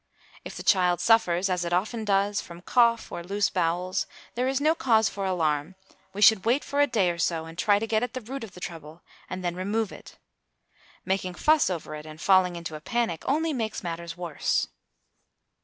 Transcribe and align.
If 0.43 0.57
the 0.57 0.63
child 0.63 0.99
suffers, 0.99 1.47
as 1.47 1.63
it 1.63 1.71
often 1.73 2.03
does, 2.05 2.41
from 2.41 2.63
cough 2.63 3.11
or 3.11 3.23
loose 3.23 3.51
bowels, 3.51 4.07
there 4.33 4.47
is 4.47 4.59
no 4.59 4.73
cause 4.73 5.09
for 5.09 5.25
alarm; 5.27 5.75
we 6.11 6.23
should 6.23 6.43
wait 6.43 6.63
for 6.63 6.81
a 6.81 6.87
day 6.87 7.11
or 7.11 7.19
so, 7.19 7.45
and 7.45 7.55
try 7.55 7.77
to 7.77 7.85
get 7.85 8.01
at 8.01 8.15
the 8.15 8.21
root 8.21 8.43
of 8.43 8.53
the 8.55 8.59
trouble, 8.59 9.03
and 9.29 9.45
then 9.45 9.55
remove 9.55 9.91
it. 9.91 10.17
Making 11.05 11.35
fuss 11.35 11.69
over 11.69 11.93
it 11.93 12.07
and 12.07 12.19
falling 12.19 12.55
into 12.55 12.73
a 12.75 12.81
panic 12.81 13.21
only 13.27 13.53
makes 13.53 13.83
matters 13.83 14.17
worse. 14.17 14.69